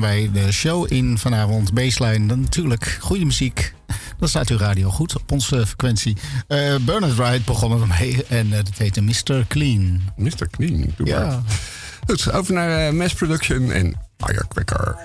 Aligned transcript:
gaan 0.00 0.10
wij 0.10 0.30
de 0.32 0.52
show 0.52 0.92
in 0.92 1.18
vanavond. 1.18 1.72
Baseline, 1.72 2.26
dan 2.26 2.40
natuurlijk 2.40 2.98
goede 3.00 3.24
muziek. 3.24 3.74
Dan 4.18 4.28
staat 4.28 4.48
uw 4.48 4.56
radio 4.56 4.90
goed 4.90 5.16
op 5.16 5.32
onze 5.32 5.66
frequentie. 5.66 6.16
Uh, 6.48 6.74
Bernard 6.80 7.14
Wright 7.14 7.44
begonnen 7.44 7.80
we 7.80 7.86
mee 7.98 8.24
en 8.28 8.46
uh, 8.46 8.52
dat 8.52 8.76
heette 8.76 9.00
Mr. 9.02 9.44
Clean. 9.48 10.00
Mr. 10.16 10.48
Clean, 10.50 10.92
doe 10.96 11.06
Ja. 11.06 11.26
maar. 11.26 11.40
Goed, 12.06 12.32
over 12.32 12.54
naar 12.54 12.86
eh, 12.86 12.92
Mass 12.92 13.14
Production 13.14 13.72
en 13.72 13.94
Firecracker. 14.18 14.96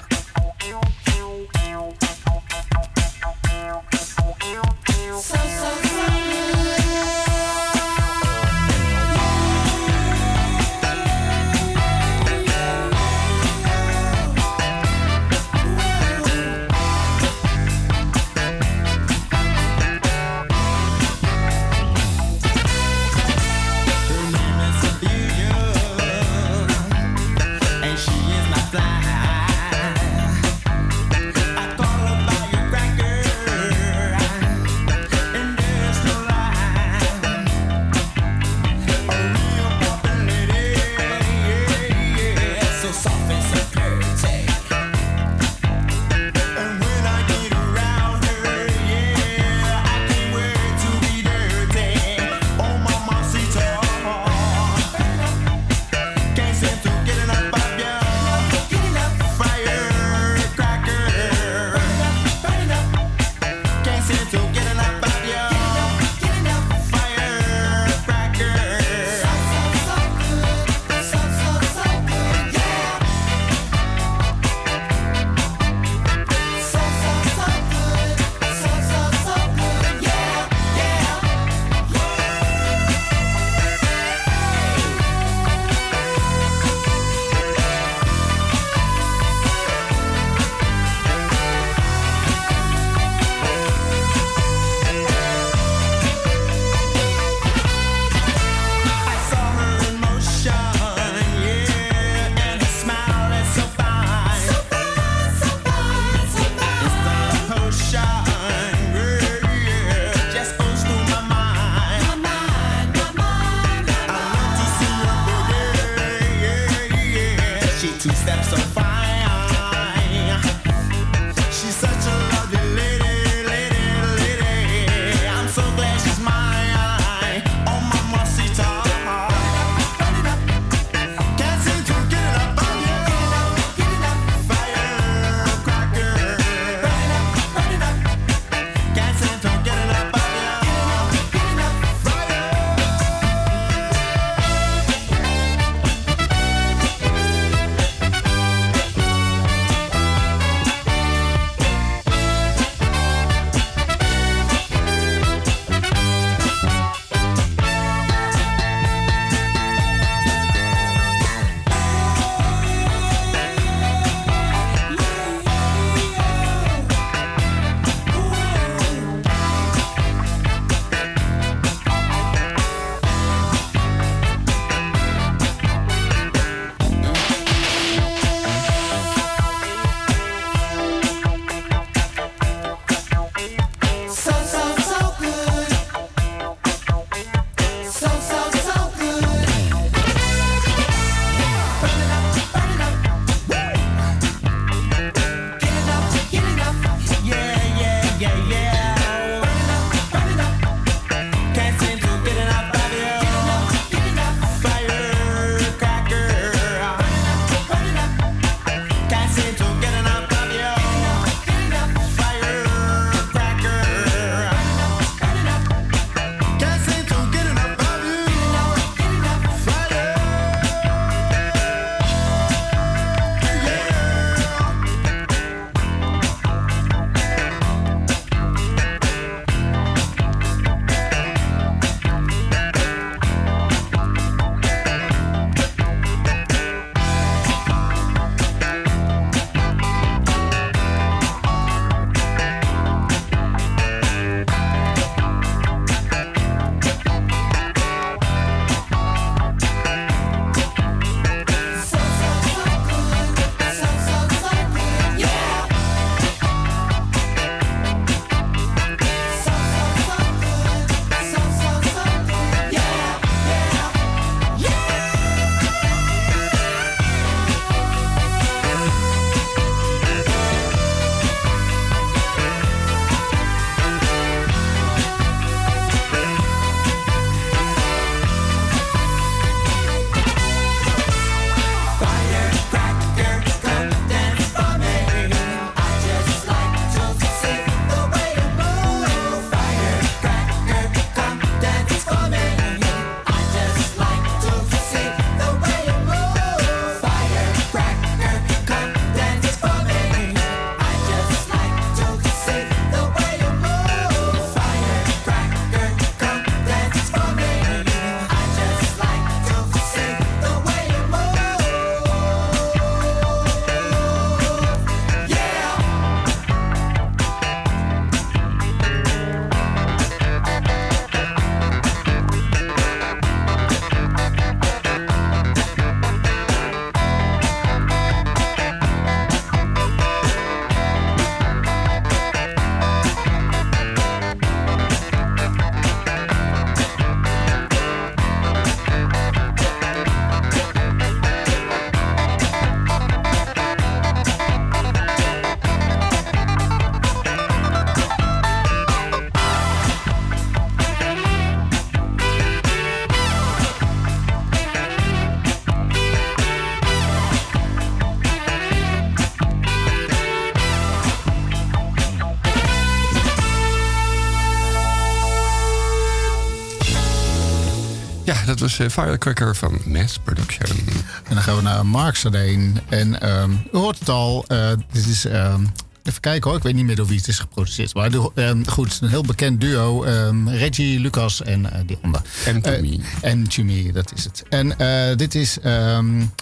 Was 368.66 368.80
uh, 368.80 368.90
Firecracker 368.90 369.56
van 369.56 369.80
Mass 369.86 370.18
Production. 370.24 370.78
En 371.24 371.34
dan 371.34 371.42
gaan 371.42 371.56
we 371.56 371.62
naar 371.62 371.86
Mark 371.86 372.16
Sardijn. 372.16 372.80
En 372.90 373.30
um, 373.30 373.52
u 373.74 373.78
hoort 373.78 374.00
het 374.00 374.10
al, 374.10 374.45
uh, 374.48 374.69
dit 374.92 375.06
is... 375.07 375.26
Um, 375.26 375.72
even 376.04 376.22
kijken 376.22 376.50
hoor, 376.50 376.57
ik 376.57 376.64
weet 376.64 376.74
niet 376.74 376.86
meer 376.86 376.95
door 376.95 377.07
wie 377.07 377.18
het 377.18 377.28
is 377.28 377.40
geproduceerd. 377.40 377.94
Maar 377.94 378.12
de, 378.12 378.31
um, 378.36 378.68
goed, 378.68 378.98
een 379.02 379.10
heel 379.10 379.24
bekend 379.24 379.62
duo. 379.62 380.00
Reggie, 380.45 381.00
Lucas 381.00 381.42
en 381.42 381.62
uh, 381.62 381.72
die 381.86 381.98
ander. 382.02 382.22
En 382.45 382.62
Me. 382.62 383.00
En 383.22 383.48
Me, 383.66 383.92
dat 383.92 384.12
is 384.16 384.24
het. 384.24 384.44
En 384.50 384.76
dit 385.18 385.36
is 385.36 385.57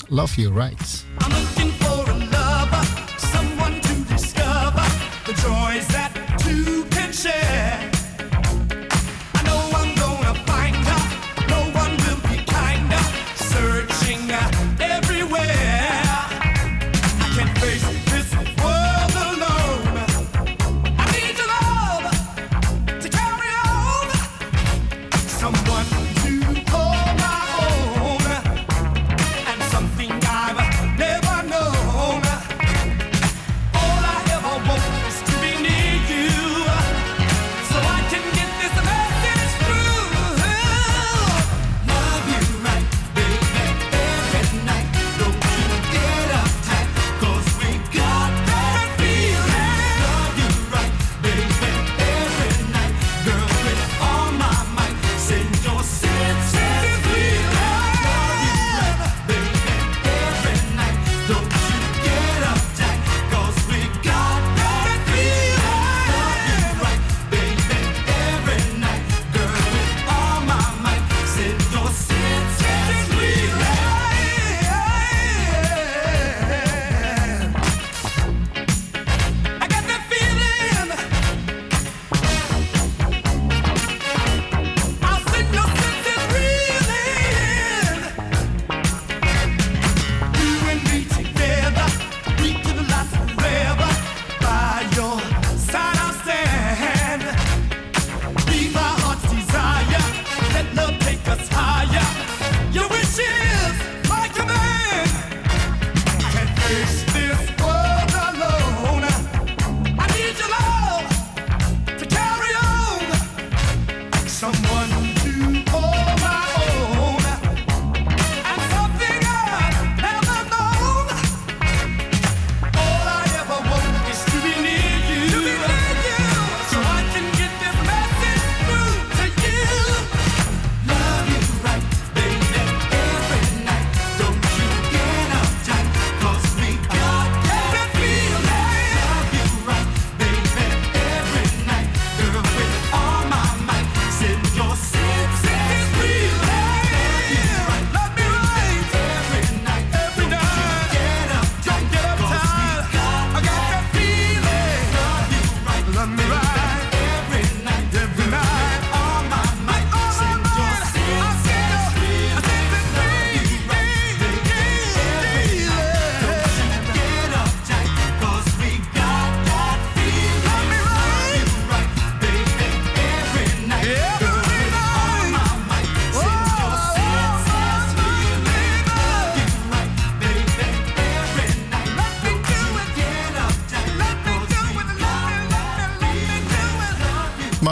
Love 0.07 0.41
You 0.41 0.53
Right. 0.53 1.05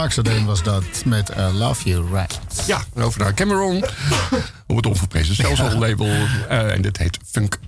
Mark 0.02 0.44
was 0.44 0.62
dat 0.62 0.84
met 1.04 1.30
uh, 1.30 1.48
Love 1.58 1.88
You 1.88 2.06
Right. 2.12 2.40
Ja, 2.66 2.82
over 2.94 3.20
naar 3.20 3.34
Cameron. 3.34 3.84
op 4.66 4.76
het 4.76 4.86
onverprezen 4.86 5.34
Celsius 5.34 5.74
label. 5.74 6.06
Uh, 6.06 6.74
en 6.74 6.82
dit 6.82 6.96
heet 6.96 7.18
Funk 7.30 7.58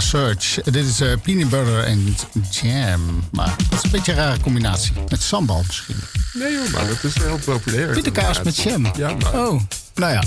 Search. 0.00 0.58
Dit 0.64 0.86
is 0.86 1.00
eh, 1.00 1.12
peanut 1.22 1.48
butter 1.48 1.84
en 1.84 2.16
jam. 2.50 3.24
Maar 3.30 3.54
dat 3.68 3.78
is 3.78 3.84
een 3.84 3.90
beetje 3.90 4.12
een 4.12 4.18
rare 4.18 4.40
combinatie. 4.40 4.92
Met 5.08 5.22
sambal 5.22 5.62
misschien. 5.66 5.96
Nee 6.32 6.56
hoor, 6.58 6.70
maar 6.70 6.86
dat 6.86 7.04
is 7.04 7.14
heel 7.14 7.38
populair. 7.44 7.92
Pieterkaas 7.92 8.42
met 8.42 8.56
jam. 8.56 8.86
Ja, 8.96 9.14
maar. 9.14 9.34
Oh, 9.34 9.60
nou 9.94 10.12
ja. 10.12 10.22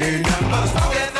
Getting 0.00 0.26
up, 0.26 1.19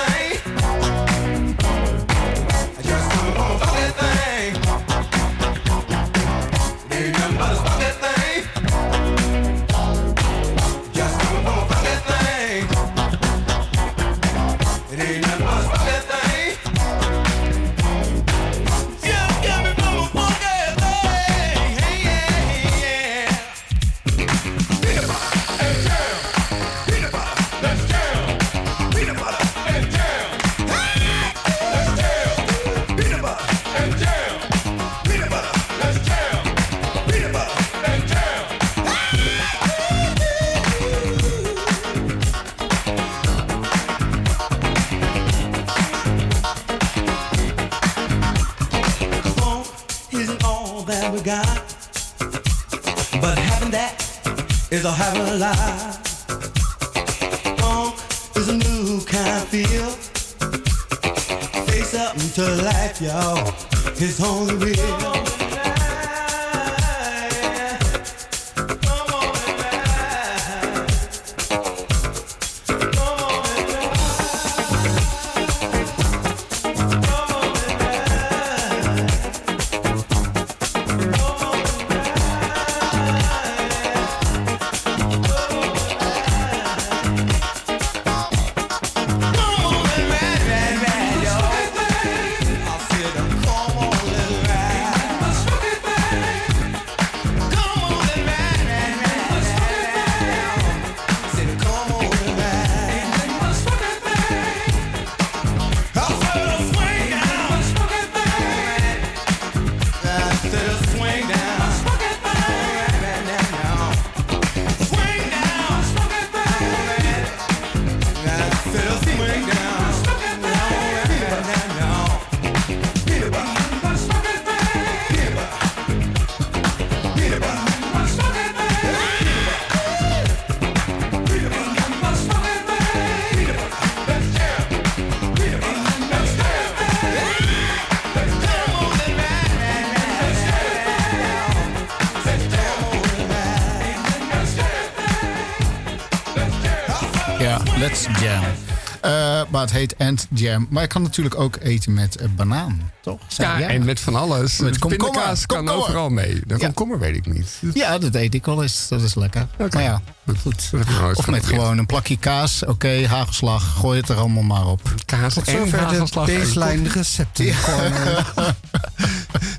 het 149.61 149.73
heet 149.73 149.99
and 149.99 150.27
jam. 150.31 150.67
Maar 150.71 150.83
je 150.83 150.89
kan 150.89 151.03
natuurlijk 151.03 151.39
ook 151.39 151.57
eten 151.63 151.95
met 151.95 152.21
uh, 152.21 152.29
banaan, 152.37 152.91
toch? 153.01 153.21
Ja, 153.29 153.61
en 153.61 153.85
met 153.85 154.01
van 154.01 154.15
alles. 154.15 154.59
Met 154.59 154.79
komkommer. 154.79 155.43
kan 155.47 155.69
overal 155.69 156.09
mee. 156.09 156.41
De 156.47 156.57
komkommer 156.57 156.99
weet 156.99 157.17
ik 157.17 157.27
niet. 157.27 157.61
Ja, 157.75 157.99
dat 157.99 158.15
eet 158.15 158.35
ik 158.35 158.47
al 158.47 158.63
eens. 158.63 158.89
Dat 158.89 159.03
is 159.03 159.15
lekker. 159.15 159.47
Maar 159.71 159.83
ja, 159.83 160.03
goed. 160.41 160.71
Of 161.15 161.27
met 161.27 161.47
gewoon 161.47 161.79
een 161.79 161.87
plakje 161.87 162.17
kaas. 162.17 162.63
Oké, 162.63 162.71
okay, 162.73 163.07
hagelslag. 163.07 163.75
Gooi 163.77 164.01
het 164.01 164.09
er 164.09 164.17
allemaal 164.17 164.43
maar 164.43 164.67
op. 164.67 164.95
Kaas 165.07 165.35
Tot 165.35 165.49
en 165.49 165.71
hagelslag. 165.71 166.27
de 166.27 166.39
baseline 166.39 166.89
recepten. 166.89 167.45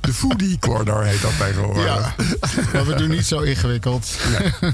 De 0.02 0.14
foodie 0.14 0.60
corner 0.60 1.04
heet 1.04 1.22
dat 1.22 1.38
bijvoorbeeld. 1.38 1.86
Ja, 1.86 2.16
maar 2.74 2.86
we 2.86 2.96
doen 2.96 3.10
niet 3.10 3.26
zo 3.26 3.40
ingewikkeld. 3.40 4.18
Nee. 4.40 4.74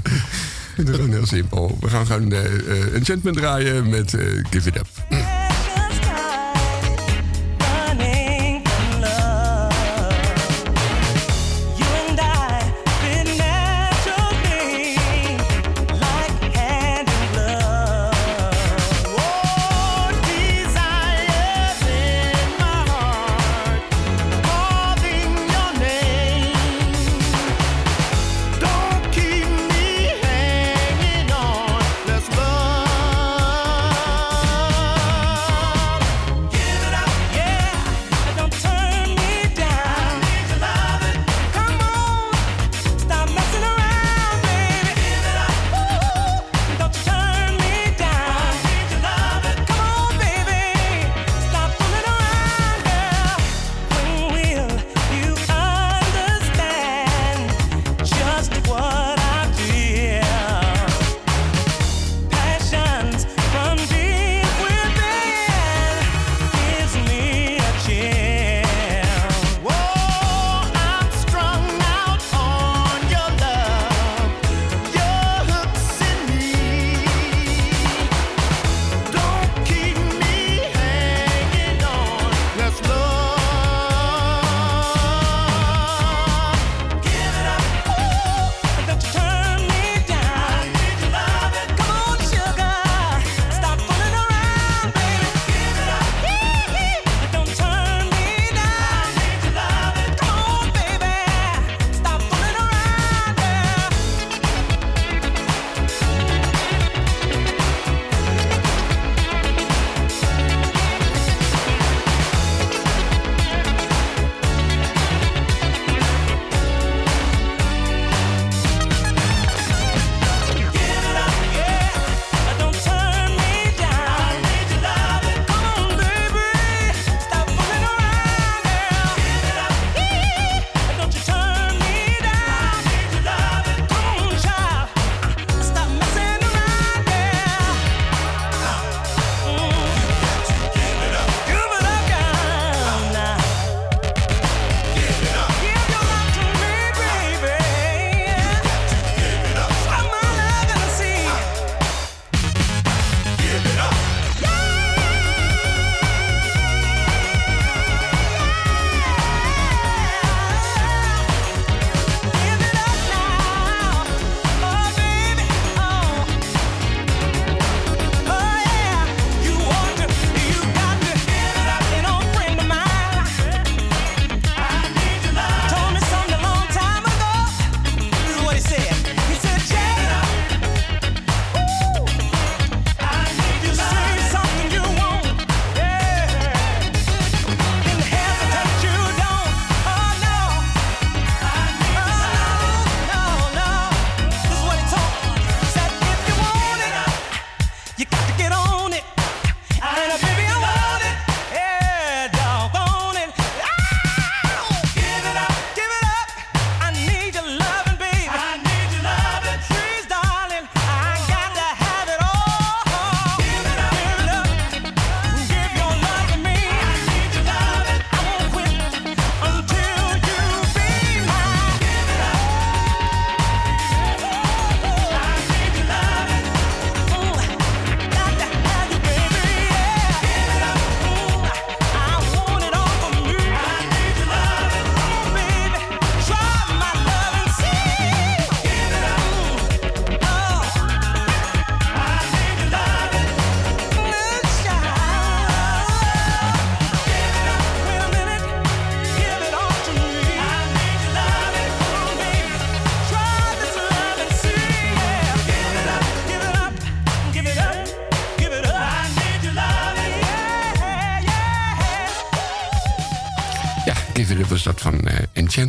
We 0.76 0.84
doen 0.84 1.10
heel 1.10 1.26
simpel. 1.26 1.76
We 1.80 1.88
gaan 1.88 2.06
gewoon 2.06 2.32
uh, 2.32 2.44
een 2.44 2.92
enchantment 2.92 3.36
draaien 3.36 3.88
met 3.88 4.10
Give 4.50 4.68
It 4.68 4.76
Up. 4.76 4.87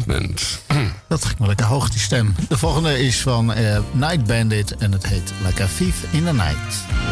Dat 1.08 1.26
ging 1.26 1.38
wel 1.38 1.48
lekker 1.48 1.66
hoog, 1.66 1.90
die 1.90 2.00
stem. 2.00 2.36
De 2.48 2.58
volgende 2.58 3.00
is 3.06 3.22
van 3.22 3.54
eh, 3.54 3.80
Night 3.92 4.26
Bandit 4.26 4.76
en 4.78 4.92
het 4.92 5.06
heet. 5.08 5.34
Like 5.46 5.64
a 5.64 5.68
thief 5.78 6.04
in 6.12 6.26
the 6.26 6.34
night. 6.34 7.09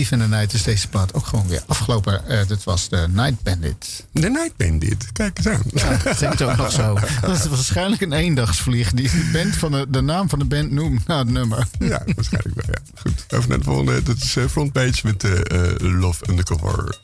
Vive 0.00 0.14
in 0.14 0.20
the 0.20 0.28
Night 0.28 0.52
is 0.52 0.62
deze 0.62 0.88
plaat 0.88 1.14
ook 1.14 1.26
gewoon 1.26 1.46
weer 1.46 1.62
afgelopen. 1.66 2.22
Dit 2.48 2.64
was 2.64 2.88
de 2.88 3.06
Night 3.10 3.42
Bandit. 3.42 4.06
De 4.12 4.30
Night 4.30 4.56
Bandit. 4.56 5.12
Kijk 5.12 5.38
eens 5.38 5.48
aan. 5.48 5.62
Ja, 5.74 5.96
dat 5.96 6.16
klinkt 6.16 6.42
ook 6.42 6.56
nog 6.56 6.72
zo. 6.72 6.98
Dat 7.20 7.38
is 7.38 7.46
waarschijnlijk 7.46 8.02
een 8.02 8.12
eendagsvlieg 8.12 8.92
die 8.92 9.10
de, 9.10 9.30
band 9.32 9.56
van 9.56 9.70
de, 9.72 9.86
de 9.88 10.00
naam 10.00 10.28
van 10.28 10.38
de 10.38 10.44
band 10.44 10.70
noemt 10.70 11.06
na 11.06 11.18
het 11.18 11.28
nummer. 11.28 11.66
Ja, 11.78 12.02
waarschijnlijk 12.14 12.54
wel. 12.54 12.64
Ja. 12.68 13.00
Goed, 13.00 13.24
even 13.28 13.48
naar 13.48 13.58
de 13.58 13.64
volgende. 13.64 14.02
Dat 14.02 14.16
is 14.16 14.36
eh, 14.36 14.44
frontpage 14.44 15.00
met 15.06 15.24
eh, 15.24 15.72
Love 15.78 16.24
Undercover. 16.30 16.98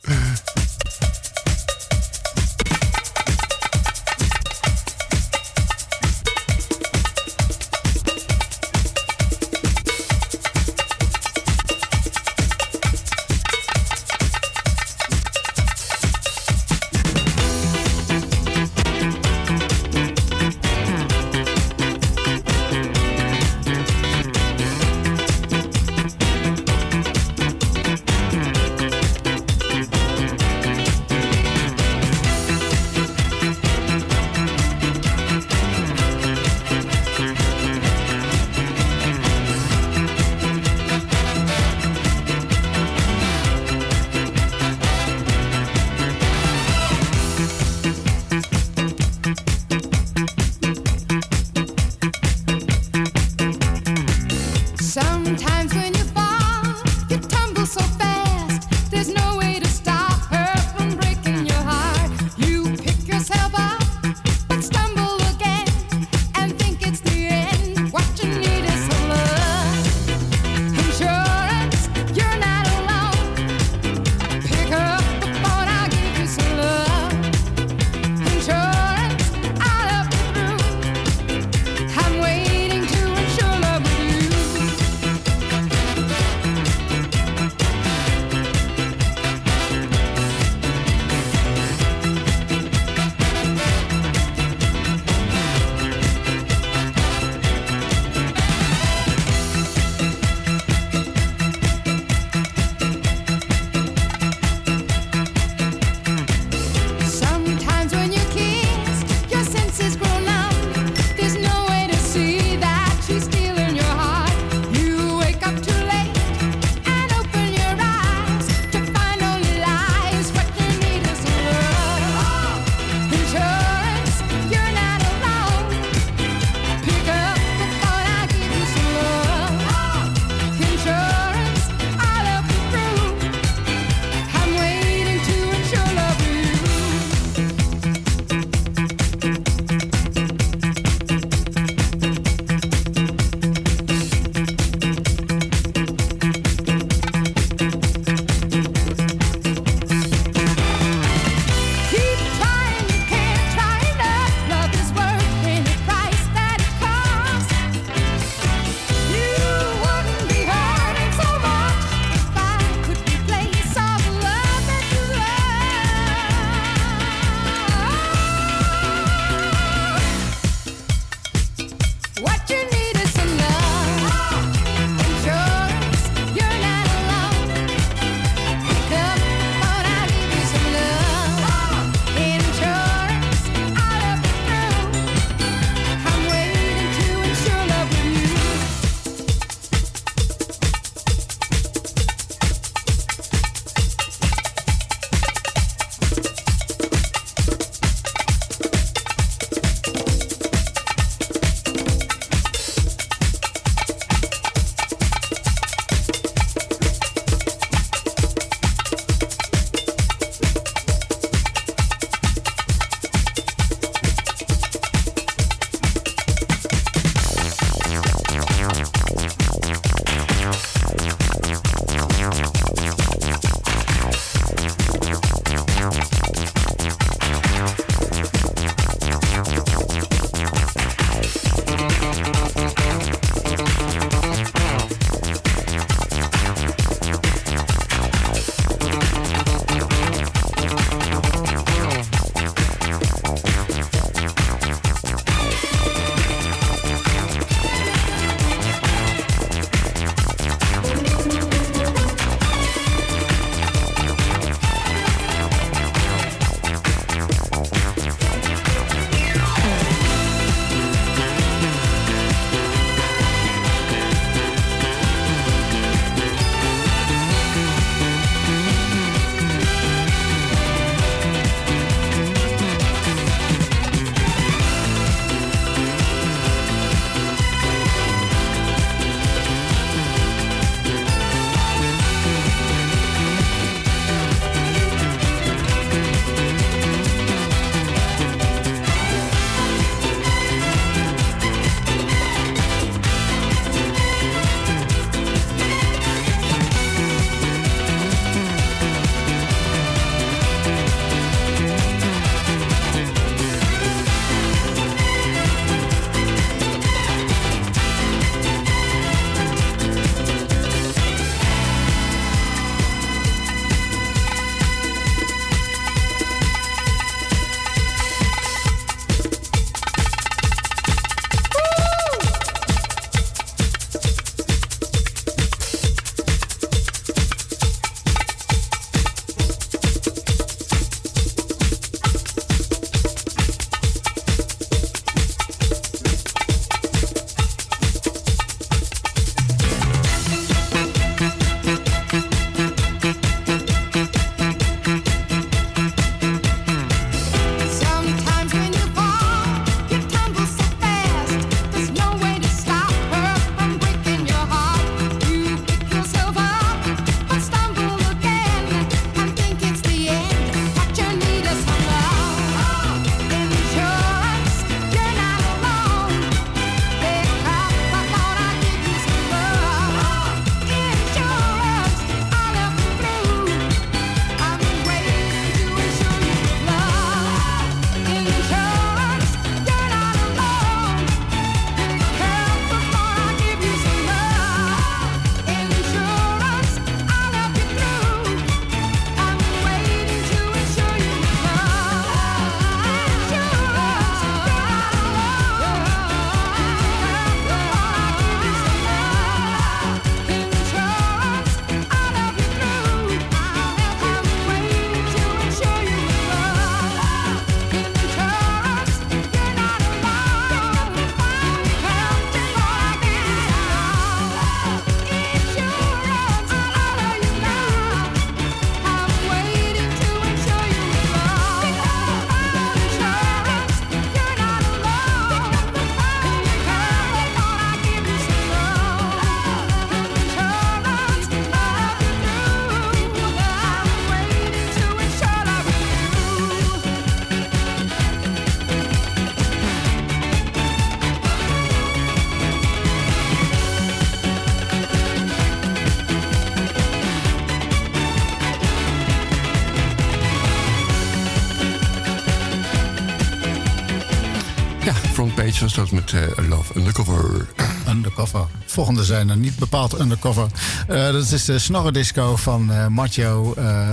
Met 455.91 456.13
eh, 456.13 456.47
Love 456.49 456.77
Undercover. 456.77 457.47
Undercover. 457.89 458.45
Volgende 458.65 459.03
zijn 459.03 459.29
er 459.29 459.37
niet 459.37 459.55
bepaald 459.55 459.99
undercover. 459.99 460.47
Eh, 460.87 461.11
dat 461.11 461.31
is 461.31 461.45
de 461.45 461.59
Snorredisco 461.59 462.35
van 462.35 462.71
uh, 462.71 462.87
Macho. 462.87 463.53
uh, 463.57 463.89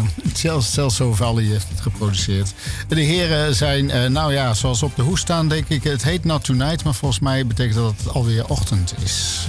Celso 0.58 1.14
Valley 1.14 1.44
heeft 1.44 1.68
het 1.68 1.80
geproduceerd. 1.80 2.52
De 2.88 3.00
heren 3.00 3.54
zijn, 3.54 3.90
eh, 3.90 4.06
nou 4.06 4.32
ja, 4.32 4.54
zoals 4.54 4.82
op 4.82 4.96
de 4.96 5.02
hoes 5.02 5.20
staan, 5.20 5.48
denk 5.48 5.68
ik. 5.68 5.84
Het 5.84 6.04
heet 6.04 6.24
Not 6.24 6.44
Tonight, 6.44 6.84
maar 6.84 6.94
volgens 6.94 7.20
mij 7.20 7.46
betekent 7.46 7.74
dat 7.74 7.94
het 7.96 8.08
alweer 8.08 8.48
ochtend 8.48 8.94
is. 9.04 9.48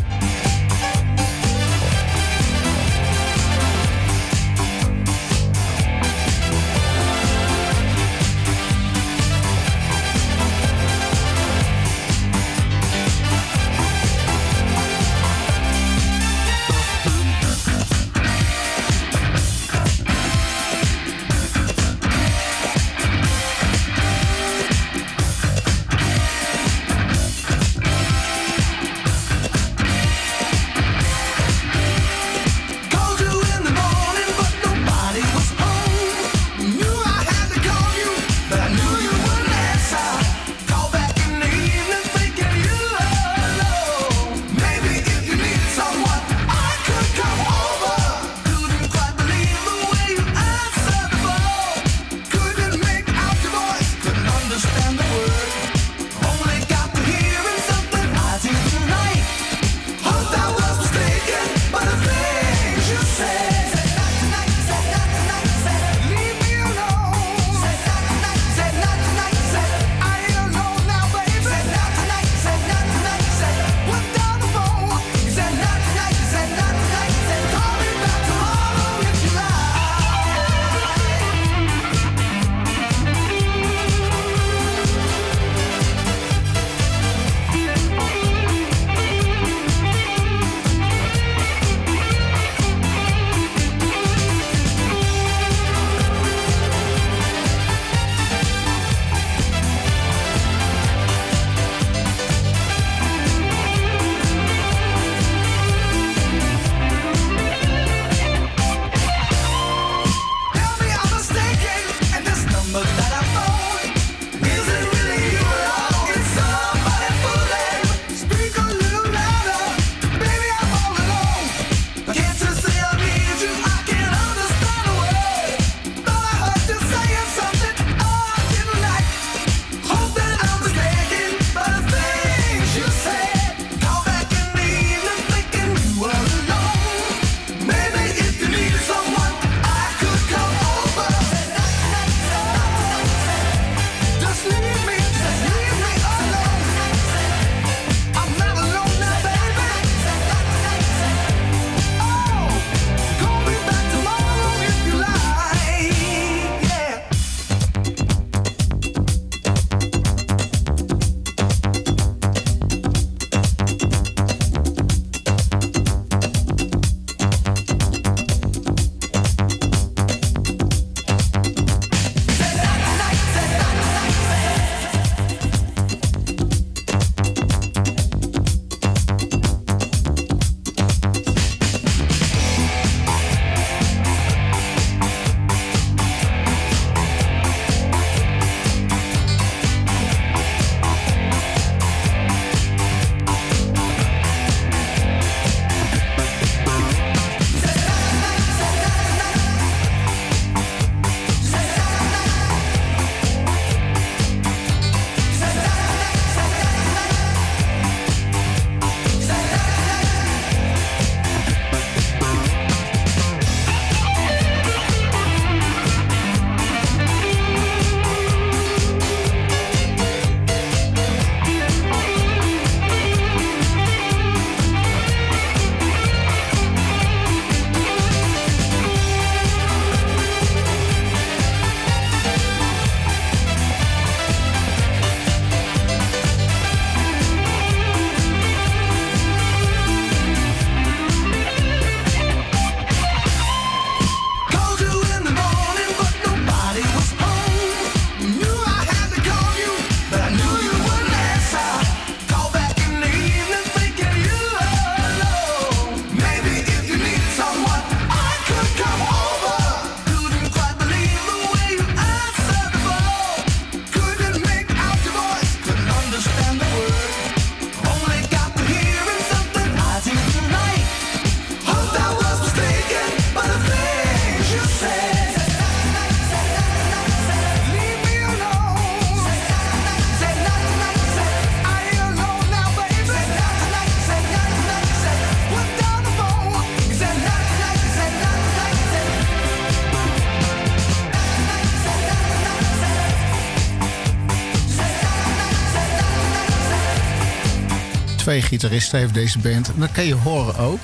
Twee 298.26 298.42
gitaristen 298.42 299.00
heeft 299.00 299.14
deze 299.14 299.40
band. 299.40 299.68
En 299.68 299.80
dat 299.80 299.92
kan 299.92 300.06
je 300.06 300.14
horen 300.16 300.58
ook. 300.58 300.80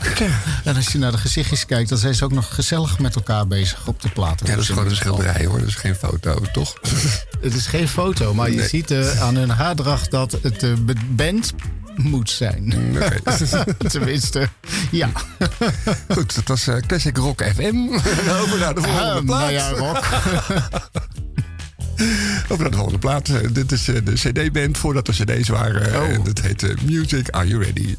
En 0.63 0.75
als 0.75 0.87
je 0.91 0.97
naar 0.97 1.11
de 1.11 1.17
gezichtjes 1.17 1.65
kijkt, 1.65 1.89
dan 1.89 1.97
zijn 1.97 2.15
ze 2.15 2.23
ook 2.23 2.31
nog 2.31 2.55
gezellig 2.55 2.99
met 2.99 3.15
elkaar 3.15 3.47
bezig 3.47 3.87
op 3.87 4.01
de 4.01 4.09
platen. 4.09 4.45
Ja, 4.47 4.53
dat 4.53 4.61
is 4.63 4.69
gewoon 4.69 4.83
een 4.83 4.89
Dus 4.89 4.97
ieder 4.99 5.13
geval. 5.13 5.23
schilderij 5.31 5.45
hoor. 5.51 5.59
Dat 5.59 5.67
is 5.67 5.75
geen 5.75 5.95
foto, 5.95 6.41
toch? 6.51 6.73
Het 7.41 7.53
is 7.55 7.65
geen 7.67 7.87
foto, 7.87 8.33
maar 8.33 8.51
je 8.51 8.67
ziet 8.67 8.91
eh, 8.91 9.21
aan 9.21 9.35
hun 9.35 9.49
haardracht 9.49 10.11
dat 10.11 10.37
het 10.41 10.59
de 10.59 10.93
band 11.09 11.53
moet 11.95 12.29
zijn. 12.29 12.73
Oké. 12.95 13.19
Tenminste, 13.89 14.49
ja. 14.91 15.09
Goed, 16.09 16.35
dat 16.35 16.47
was 16.47 16.67
eh, 16.67 16.75
Classic 16.87 17.17
Rock 17.17 17.41
FM. 17.55 17.75
Over 18.41 18.59
naar 18.59 18.75
de 18.75 18.81
volgende 18.81 19.11
Ah, 19.11 19.25
plaat. 19.25 19.39
nou 19.39 19.51
ja, 19.51 19.69
rock. 19.69 20.03
Over 22.47 22.63
naar 22.63 22.69
de 22.69 22.75
volgende 22.75 22.99
plaat. 22.99 23.29
Eh, 23.29 23.35
dit 23.51 23.71
is 23.71 23.87
eh, 23.87 23.95
de 24.03 24.13
CD-band 24.13 24.77
voordat 24.77 25.07
er 25.07 25.13
CD's 25.13 25.49
waren. 25.49 26.01
Oh. 26.01 26.09
En 26.09 26.23
dat 26.23 26.41
heet 26.41 26.63
eh, 26.63 26.69
Music 26.85 27.29
Are 27.29 27.47
You 27.47 27.63
Ready? 27.63 27.95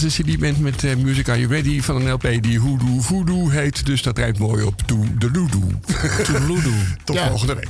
Was 0.00 0.14
de 0.16 0.22
CD-band 0.22 0.58
met 0.60 0.84
eh, 0.84 0.96
Music 0.96 1.28
Are 1.28 1.38
You 1.40 1.52
Ready 1.52 1.80
van 1.80 1.96
een 1.96 2.10
LP 2.12 2.28
die 2.40 2.58
Hoodoo 2.60 3.00
Voodoo 3.00 3.48
heet. 3.48 3.86
Dus 3.86 4.02
dat 4.02 4.18
rijdt 4.18 4.38
mooi 4.38 4.64
op 4.64 4.82
Toe 4.86 5.16
de 5.18 5.30
Loedoe. 5.30 5.70
Toedeloedoe. 6.24 6.72
Tot 7.04 7.16
Ja. 7.16 7.28
volgende 7.28 7.54
week. 7.54 7.68